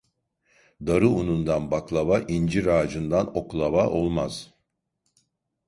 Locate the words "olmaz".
3.89-4.53